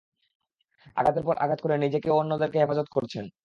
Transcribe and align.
আঘাতের 0.97 1.23
পর 1.23 1.35
আঘাত 1.37 1.59
করে 1.61 1.75
নিজেকে 1.77 2.07
ও 2.11 2.15
অন্যদেরকে 2.21 2.57
হেফাজত 2.59 2.87
করছেন। 2.89 3.25